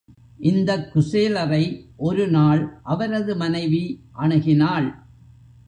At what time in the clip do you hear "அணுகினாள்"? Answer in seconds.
4.19-4.89